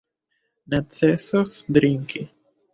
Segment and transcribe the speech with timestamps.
[0.71, 2.27] Necesos drinki.